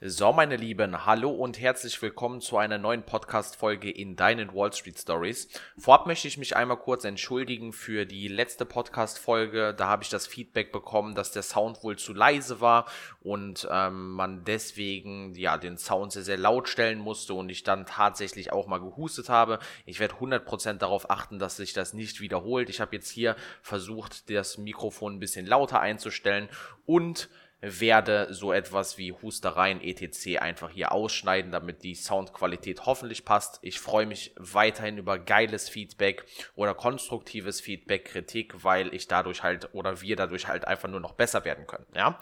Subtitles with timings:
[0.00, 4.96] So, meine Lieben, hallo und herzlich willkommen zu einer neuen Podcast-Folge in deinen Wall Street
[4.96, 5.48] Stories.
[5.76, 9.74] Vorab möchte ich mich einmal kurz entschuldigen für die letzte Podcast-Folge.
[9.74, 12.86] Da habe ich das Feedback bekommen, dass der Sound wohl zu leise war
[13.18, 17.84] und ähm, man deswegen ja den Sound sehr, sehr laut stellen musste und ich dann
[17.84, 19.58] tatsächlich auch mal gehustet habe.
[19.84, 22.70] Ich werde 100% darauf achten, dass sich das nicht wiederholt.
[22.70, 26.48] Ich habe jetzt hier versucht, das Mikrofon ein bisschen lauter einzustellen
[26.86, 27.28] und
[27.60, 30.38] werde so etwas wie Hustereien etc.
[30.38, 33.58] einfach hier ausschneiden, damit die Soundqualität hoffentlich passt.
[33.62, 36.24] Ich freue mich weiterhin über geiles Feedback
[36.54, 41.14] oder konstruktives Feedback, Kritik, weil ich dadurch halt oder wir dadurch halt einfach nur noch
[41.14, 41.86] besser werden können.
[41.94, 42.18] Ja,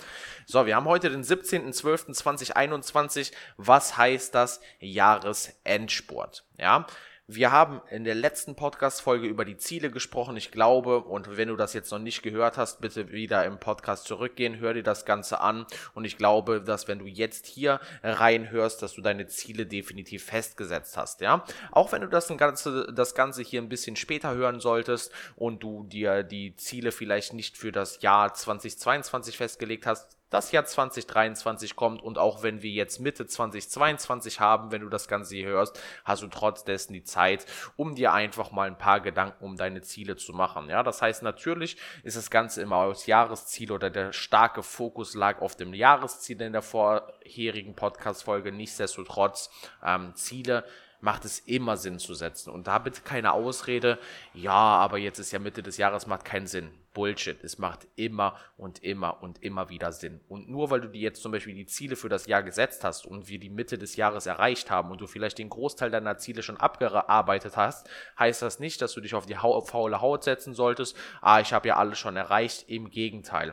[0.46, 3.32] so, wir haben heute den 17.12.2021.
[3.58, 4.60] Was heißt das?
[4.80, 6.46] Jahresendsport.
[6.58, 6.86] Ja,
[7.28, 10.36] wir haben in der letzten Podcast-Folge über die Ziele gesprochen.
[10.36, 14.04] Ich glaube, und wenn du das jetzt noch nicht gehört hast, bitte wieder im Podcast
[14.04, 15.66] zurückgehen, hör dir das Ganze an.
[15.94, 20.96] Und ich glaube, dass wenn du jetzt hier reinhörst, dass du deine Ziele definitiv festgesetzt
[20.96, 21.44] hast, ja.
[21.72, 25.82] Auch wenn du das Ganze, das Ganze hier ein bisschen später hören solltest und du
[25.82, 32.02] dir die Ziele vielleicht nicht für das Jahr 2022 festgelegt hast, das Jahr 2023 kommt
[32.02, 36.22] und auch wenn wir jetzt Mitte 2022 haben, wenn du das Ganze hier hörst, hast
[36.22, 40.34] du trotz die Zeit, um dir einfach mal ein paar Gedanken um deine Ziele zu
[40.34, 40.68] machen.
[40.68, 45.40] Ja, das heißt, natürlich ist das Ganze immer aus Jahresziel oder der starke Fokus lag
[45.40, 48.52] auf dem Jahresziel in der vorherigen Podcast-Folge.
[48.52, 49.48] Nichtsdestotrotz,
[49.82, 50.64] ähm, Ziele
[51.06, 52.50] macht es immer Sinn zu setzen.
[52.50, 53.96] Und da bitte keine Ausrede,
[54.34, 56.72] ja, aber jetzt ist ja Mitte des Jahres, macht keinen Sinn.
[56.96, 57.44] Bullshit.
[57.44, 60.22] Es macht immer und immer und immer wieder Sinn.
[60.28, 63.04] Und nur weil du dir jetzt zum Beispiel die Ziele für das Jahr gesetzt hast
[63.04, 66.42] und wir die Mitte des Jahres erreicht haben und du vielleicht den Großteil deiner Ziele
[66.42, 67.86] schon abgearbeitet hast,
[68.18, 70.96] heißt das nicht, dass du dich auf die faule Haut setzen solltest.
[71.20, 72.64] Ah, ich habe ja alles schon erreicht.
[72.66, 73.52] Im Gegenteil.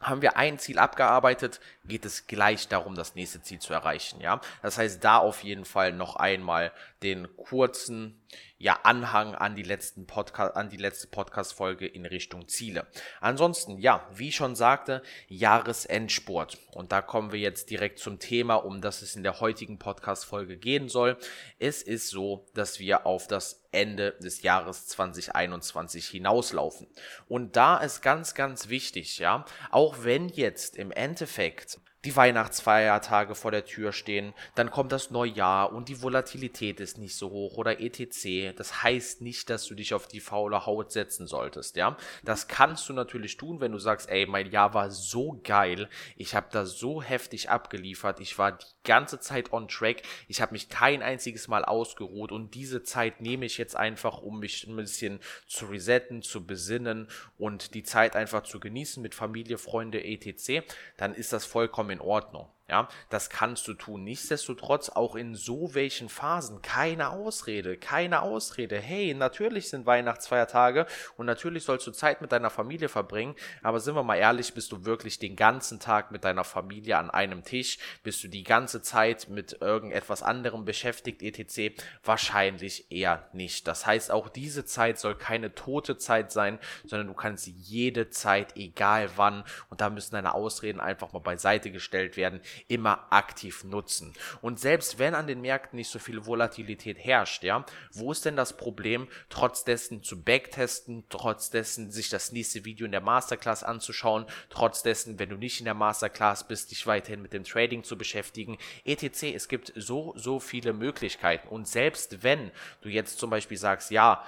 [0.00, 4.40] Haben wir ein Ziel abgearbeitet, geht es gleich darum, das nächste Ziel zu erreichen, ja.
[4.62, 8.19] Das heißt, da auf jeden Fall noch einmal den kurzen,
[8.60, 12.86] ja, Anhang an die letzten Podcast, an die letzte Podcast-Folge in Richtung Ziele.
[13.20, 16.58] Ansonsten, ja, wie schon sagte, Jahresendsport.
[16.72, 20.58] Und da kommen wir jetzt direkt zum Thema, um das es in der heutigen Podcast-Folge
[20.58, 21.16] gehen soll.
[21.58, 26.86] Es ist so, dass wir auf das Ende des Jahres 2021 hinauslaufen.
[27.28, 33.50] Und da ist ganz, ganz wichtig, ja, auch wenn jetzt im Endeffekt die Weihnachtsfeiertage vor
[33.50, 37.80] der Tür stehen, dann kommt das Neujahr und die Volatilität ist nicht so hoch oder
[37.80, 38.56] etc.
[38.56, 41.98] Das heißt nicht, dass du dich auf die faule Haut setzen solltest, ja?
[42.24, 46.34] Das kannst du natürlich tun, wenn du sagst, ey, mein Jahr war so geil, ich
[46.34, 50.70] habe da so heftig abgeliefert, ich war die ganze Zeit on track, ich habe mich
[50.70, 55.20] kein einziges Mal ausgeruht und diese Zeit nehme ich jetzt einfach, um mich ein bisschen
[55.46, 60.62] zu resetten, zu besinnen und die Zeit einfach zu genießen mit Familie, Freunde etc.,
[60.96, 62.48] dann ist das vollkommen in Ordnung.
[62.70, 64.04] Ja, das kannst du tun.
[64.04, 68.78] Nichtsdestotrotz auch in so welchen Phasen keine Ausrede, keine Ausrede.
[68.78, 70.86] Hey, natürlich sind Weihnachtsfeiertage
[71.16, 74.70] und natürlich sollst du Zeit mit deiner Familie verbringen, aber sind wir mal ehrlich, bist
[74.70, 77.78] du wirklich den ganzen Tag mit deiner Familie an einem Tisch?
[78.04, 81.82] Bist du die ganze Zeit mit irgendetwas anderem beschäftigt, etc.?
[82.04, 83.66] Wahrscheinlich eher nicht.
[83.66, 88.56] Das heißt, auch diese Zeit soll keine tote Zeit sein, sondern du kannst jede Zeit,
[88.56, 94.14] egal wann, und da müssen deine Ausreden einfach mal beiseite gestellt werden, immer aktiv nutzen.
[94.40, 98.36] Und selbst wenn an den Märkten nicht so viel Volatilität herrscht, ja, wo ist denn
[98.36, 103.64] das Problem, trotz dessen zu backtesten, trotz dessen sich das nächste Video in der Masterclass
[103.64, 107.84] anzuschauen, trotz dessen, wenn du nicht in der Masterclass bist, dich weiterhin mit dem Trading
[107.84, 109.22] zu beschäftigen, etc.
[109.34, 111.48] Es gibt so, so viele Möglichkeiten.
[111.48, 112.50] Und selbst wenn
[112.82, 114.24] du jetzt zum Beispiel sagst, ja,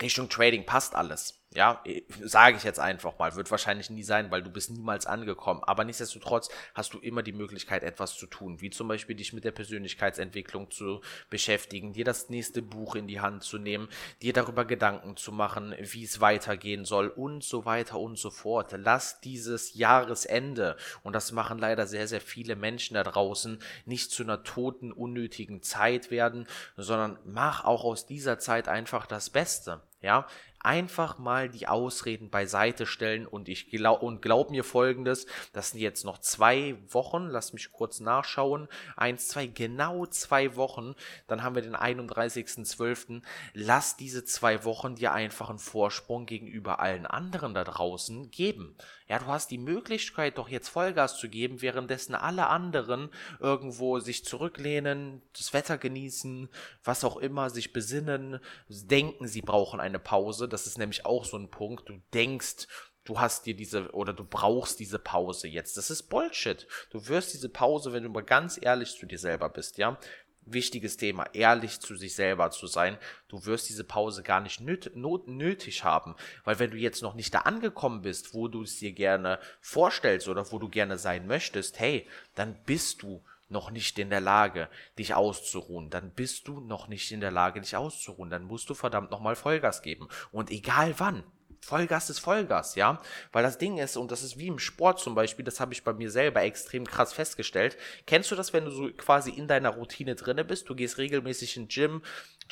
[0.00, 1.82] Richtung Trading passt alles, ja,
[2.22, 5.62] sage ich jetzt einfach mal, wird wahrscheinlich nie sein, weil du bist niemals angekommen.
[5.64, 9.44] Aber nichtsdestotrotz hast du immer die Möglichkeit, etwas zu tun, wie zum Beispiel dich mit
[9.44, 13.88] der Persönlichkeitsentwicklung zu beschäftigen, dir das nächste Buch in die Hand zu nehmen,
[14.22, 18.74] dir darüber Gedanken zu machen, wie es weitergehen soll und so weiter und so fort.
[18.76, 24.22] Lass dieses Jahresende, und das machen leider sehr, sehr viele Menschen da draußen, nicht zu
[24.22, 26.46] einer toten, unnötigen Zeit werden,
[26.76, 29.82] sondern mach auch aus dieser Zeit einfach das Beste.
[30.02, 30.26] Ja,
[30.62, 35.80] einfach mal die Ausreden beiseite stellen und ich glaub, und glaub mir folgendes, das sind
[35.80, 40.94] jetzt noch zwei Wochen, lass mich kurz nachschauen, eins, zwei, genau zwei Wochen,
[41.26, 43.22] dann haben wir den 31.12.
[43.54, 48.76] Lass diese zwei Wochen dir einfach einen Vorsprung gegenüber allen anderen da draußen geben.
[49.08, 53.10] Ja, du hast die Möglichkeit, doch jetzt Vollgas zu geben, währenddessen alle anderen
[53.40, 56.48] irgendwo sich zurücklehnen, das Wetter genießen,
[56.82, 60.48] was auch immer, sich besinnen, denken, sie brauchen eine Pause.
[60.48, 61.88] Das ist nämlich auch so ein Punkt.
[61.88, 62.66] Du denkst,
[63.04, 65.76] du hast dir diese oder du brauchst diese Pause jetzt.
[65.76, 66.66] Das ist Bullshit.
[66.90, 69.98] Du wirst diese Pause, wenn du mal ganz ehrlich zu dir selber bist, ja.
[70.44, 72.98] Wichtiges Thema, ehrlich zu sich selber zu sein.
[73.28, 77.32] Du wirst diese Pause gar nicht nöt nötig haben, weil wenn du jetzt noch nicht
[77.32, 81.78] da angekommen bist, wo du es dir gerne vorstellst oder wo du gerne sein möchtest,
[81.78, 83.22] hey, dann bist du
[83.52, 84.68] noch nicht in der Lage,
[84.98, 85.90] dich auszuruhen.
[85.90, 88.30] Dann bist du noch nicht in der Lage, dich auszuruhen.
[88.30, 90.08] Dann musst du verdammt nochmal Vollgas geben.
[90.32, 91.22] Und egal wann.
[91.64, 93.00] Vollgas ist Vollgas, ja.
[93.30, 95.84] Weil das Ding ist, und das ist wie im Sport zum Beispiel, das habe ich
[95.84, 97.76] bei mir selber extrem krass festgestellt.
[98.06, 100.68] Kennst du das, wenn du so quasi in deiner Routine drinne bist?
[100.68, 102.02] Du gehst regelmäßig in Gym,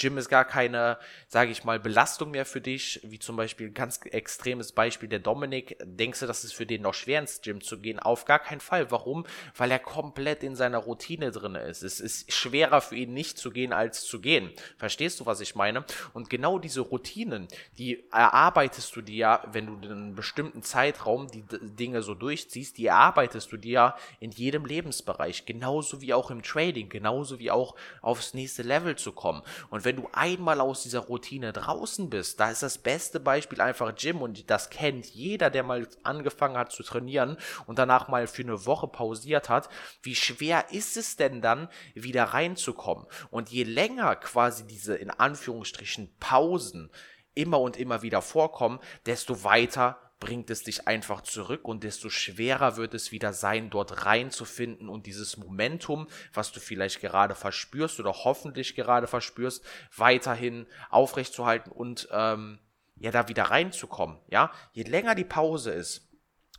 [0.01, 0.99] Gym ist gar keine,
[1.29, 5.19] sage ich mal, Belastung mehr für dich, wie zum Beispiel ein ganz extremes Beispiel der
[5.19, 5.77] Dominik.
[5.85, 7.99] Denkst du, dass es für den noch schwer ins Gym zu gehen?
[7.99, 8.91] Auf gar keinen Fall.
[8.91, 9.27] Warum?
[9.57, 11.83] Weil er komplett in seiner Routine drin ist.
[11.83, 14.51] Es ist schwerer für ihn nicht zu gehen als zu gehen.
[14.79, 15.85] Verstehst du, was ich meine?
[16.15, 17.49] Und genau diese Routinen,
[17.79, 22.79] die erarbeitest du dir ja, wenn du in einem bestimmten Zeitraum die Dinge so durchziehst,
[22.79, 25.45] die erarbeitest du dir ja in jedem Lebensbereich.
[25.45, 29.43] Genauso wie auch im Trading, genauso wie auch aufs nächste Level zu kommen.
[29.69, 33.61] Und wenn wenn du einmal aus dieser Routine draußen bist, da ist das beste Beispiel
[33.61, 38.29] einfach Gym und das kennt jeder, der mal angefangen hat zu trainieren und danach mal
[38.29, 39.69] für eine Woche pausiert hat.
[40.01, 43.05] Wie schwer ist es denn dann, wieder reinzukommen?
[43.33, 46.93] Und je länger quasi diese in Anführungsstrichen Pausen
[47.35, 52.77] immer und immer wieder vorkommen, desto weiter bringt es dich einfach zurück und desto schwerer
[52.77, 58.13] wird es wieder sein, dort reinzufinden und dieses Momentum, was du vielleicht gerade verspürst oder
[58.13, 59.65] hoffentlich gerade verspürst,
[59.97, 62.59] weiterhin aufrechtzuerhalten und ähm,
[62.97, 64.19] ja da wieder reinzukommen.
[64.29, 66.10] Ja, je länger die Pause ist,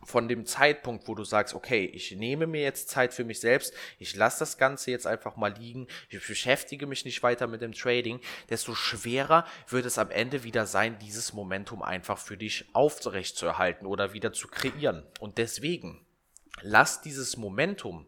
[0.03, 3.74] von dem Zeitpunkt, wo du sagst, okay, ich nehme mir jetzt Zeit für mich selbst,
[4.00, 7.74] ich lasse das Ganze jetzt einfach mal liegen, ich beschäftige mich nicht weiter mit dem
[7.74, 8.19] Trading,
[8.50, 13.45] desto schwerer wird es am Ende wieder sein, dieses Momentum einfach für dich aufrecht zu
[13.45, 15.06] erhalten oder wieder zu kreieren.
[15.19, 16.06] Und deswegen,
[16.62, 18.07] lass dieses Momentum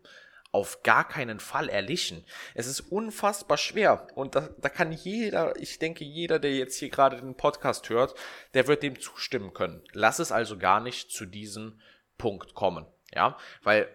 [0.53, 2.23] auf gar keinen Fall erlichen.
[2.53, 6.89] Es ist unfassbar schwer und da, da kann jeder, ich denke jeder, der jetzt hier
[6.89, 8.15] gerade den Podcast hört,
[8.53, 9.83] der wird dem zustimmen können.
[9.91, 11.81] Lass es also gar nicht zu diesem
[12.17, 13.89] Punkt kommen, ja, weil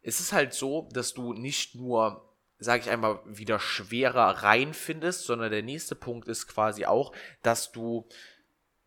[0.00, 2.24] es ist halt so, dass du nicht nur
[2.60, 7.12] sage ich einmal, wieder schwerer reinfindest, sondern der nächste Punkt ist quasi auch,
[7.42, 8.08] dass du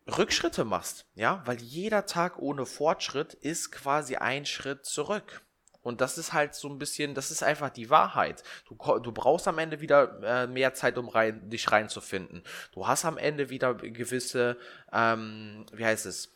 [0.06, 5.42] Rückschritte machst, ja, weil jeder Tag ohne Fortschritt ist quasi ein Schritt zurück.
[5.82, 8.42] Und das ist halt so ein bisschen, das ist einfach die Wahrheit.
[8.68, 12.42] Du, du brauchst am Ende wieder äh, mehr Zeit, um rein, dich reinzufinden.
[12.72, 14.56] Du hast am Ende wieder gewisse,
[14.92, 16.30] ähm, wie heißt es?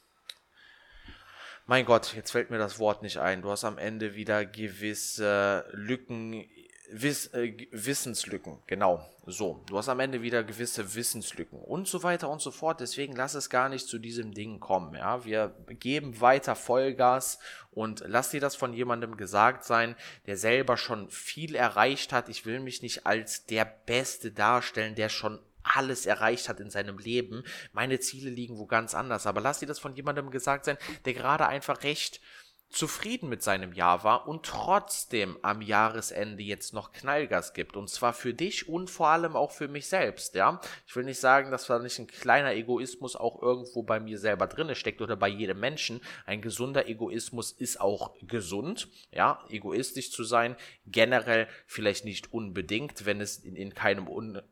[1.69, 3.43] Mein Gott, jetzt fällt mir das Wort nicht ein.
[3.43, 6.45] Du hast am Ende wieder gewisse Lücken
[6.91, 9.05] Wiss, äh, Wissenslücken, genau.
[9.27, 12.81] So, du hast am Ende wieder gewisse Wissenslücken und so weiter und so fort.
[12.81, 14.95] Deswegen lass es gar nicht zu diesem Ding kommen.
[14.95, 17.39] Ja, wir geben weiter Vollgas
[17.73, 19.97] und lass dir das von jemandem gesagt sein,
[20.27, 22.29] der selber schon viel erreicht hat.
[22.29, 26.99] Ich will mich nicht als der Beste darstellen, der schon alles erreicht hat in seinem
[26.99, 27.43] Leben.
[27.73, 29.27] Meine Ziele liegen wo ganz anders.
[29.27, 32.21] Aber lass dir das von jemandem gesagt sein, der gerade einfach recht
[32.69, 37.77] zufrieden mit seinem Jahr war und trotzdem am Jahresende jetzt noch Knallgas gibt.
[37.77, 40.61] Und zwar für dich und vor allem auch für mich selbst, ja.
[40.87, 44.47] Ich will nicht sagen, dass da nicht ein kleiner Egoismus auch irgendwo bei mir selber
[44.47, 46.01] drinne steckt oder bei jedem Menschen.
[46.27, 49.45] Ein gesunder Egoismus ist auch gesund, ja.
[49.49, 54.43] Egoistisch zu sein, generell vielleicht nicht unbedingt, wenn es in, in keinem un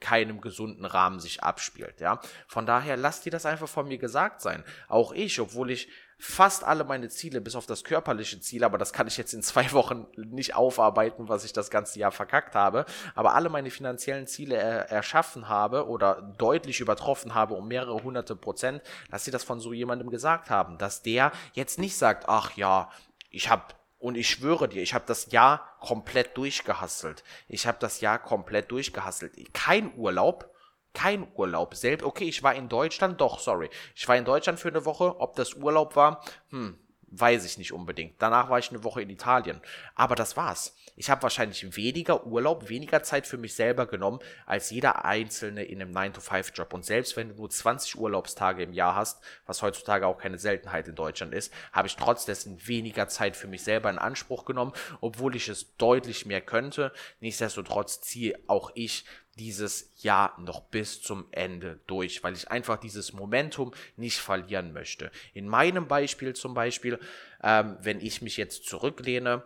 [0.00, 2.20] keinem gesunden Rahmen sich abspielt, ja.
[2.46, 4.64] Von daher lasst dir das einfach von mir gesagt sein.
[4.88, 8.92] Auch ich, obwohl ich fast alle meine Ziele, bis auf das körperliche Ziel, aber das
[8.92, 12.86] kann ich jetzt in zwei Wochen nicht aufarbeiten, was ich das ganze Jahr verkackt habe,
[13.14, 18.34] aber alle meine finanziellen Ziele er erschaffen habe oder deutlich übertroffen habe um mehrere hunderte
[18.34, 22.56] Prozent, dass sie das von so jemandem gesagt haben, dass der jetzt nicht sagt, ach
[22.56, 22.90] ja,
[23.30, 27.24] ich habe und ich schwöre dir, ich habe das Jahr komplett durchgehasselt.
[27.48, 29.34] Ich habe das Jahr komplett durchgehasselt.
[29.52, 30.54] Kein Urlaub,
[30.94, 31.74] kein Urlaub.
[31.74, 33.70] Selbst, okay, ich war in Deutschland, doch, sorry.
[33.94, 35.20] Ich war in Deutschland für eine Woche.
[35.20, 36.78] Ob das Urlaub war, hm,
[37.10, 38.14] weiß ich nicht unbedingt.
[38.18, 39.60] Danach war ich eine Woche in Italien.
[39.94, 40.74] Aber das war's.
[40.96, 45.80] Ich habe wahrscheinlich weniger Urlaub, weniger Zeit für mich selber genommen, als jeder Einzelne in
[45.80, 46.74] einem 9-to-5-Job.
[46.74, 50.88] Und selbst wenn du nur 20 Urlaubstage im Jahr hast, was heutzutage auch keine Seltenheit
[50.88, 55.36] in Deutschland ist, habe ich trotzdem weniger Zeit für mich selber in Anspruch genommen, obwohl
[55.36, 56.92] ich es deutlich mehr könnte.
[57.20, 59.04] Nichtsdestotrotz ziehe auch ich
[59.38, 65.10] dieses Jahr noch bis zum Ende durch, weil ich einfach dieses Momentum nicht verlieren möchte.
[65.32, 66.98] In meinem Beispiel zum Beispiel,
[67.42, 69.44] ähm, wenn ich mich jetzt zurücklehne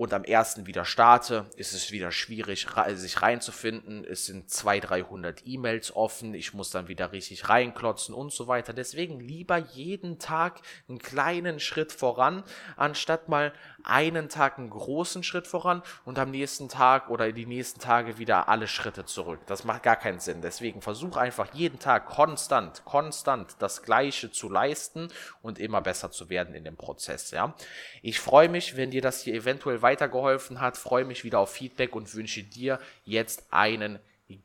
[0.00, 4.02] und am ersten wieder starte, ist es wieder schwierig, sich reinzufinden.
[4.02, 6.32] Es sind 200, 300 E-Mails offen.
[6.32, 8.72] Ich muss dann wieder richtig reinklotzen und so weiter.
[8.72, 12.44] Deswegen lieber jeden Tag einen kleinen Schritt voran,
[12.78, 13.52] anstatt mal
[13.84, 18.48] einen Tag einen großen Schritt voran und am nächsten Tag oder die nächsten Tage wieder
[18.48, 19.40] alle Schritte zurück.
[19.48, 20.40] Das macht gar keinen Sinn.
[20.40, 25.08] Deswegen versuch einfach jeden Tag konstant, konstant das Gleiche zu leisten
[25.42, 27.32] und immer besser zu werden in dem Prozess.
[27.32, 27.54] Ja,
[28.00, 30.76] ich freue mich, wenn dir das hier eventuell weiter weitergeholfen hat.
[30.76, 33.98] Freue mich wieder auf Feedback und wünsche dir jetzt einen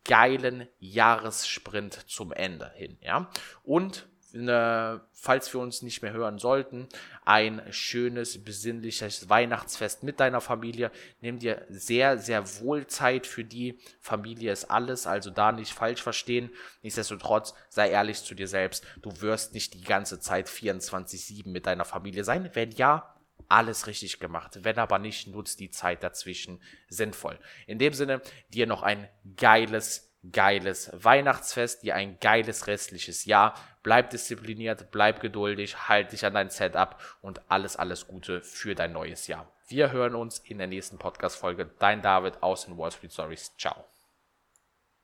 [0.04, 2.98] geilen Jahressprint zum Ende hin.
[3.02, 3.30] Ja?
[3.64, 6.90] Und äh, falls wir uns nicht mehr hören sollten,
[7.24, 10.92] ein schönes, besinnliches Weihnachtsfest mit deiner Familie.
[11.22, 13.80] Nimm dir sehr, sehr wohl Zeit für die.
[14.02, 16.50] Familie ist alles, also da nicht falsch verstehen.
[16.82, 18.86] Nichtsdestotrotz, sei ehrlich zu dir selbst.
[19.02, 22.50] Du wirst nicht die ganze Zeit 24-7 mit deiner Familie sein.
[22.54, 23.15] Wenn ja,
[23.50, 24.60] alles richtig gemacht.
[24.64, 27.40] Wenn aber nicht, nutzt die Zeit dazwischen sinnvoll.
[27.68, 33.56] In dem Sinne, dir noch ein geiles, geiles Weihnachtsfest, dir ein geiles restliches Jahr.
[33.84, 38.94] Bleib diszipliniert, bleib geduldig, halt dich an dein Setup und alles, alles Gute für dein
[38.94, 39.52] neues Jahr.
[39.68, 41.72] Wir hören uns in der nächsten Podcast-Folge.
[41.80, 43.56] Dein David aus den Wall Street Stories.
[43.58, 43.95] Ciao.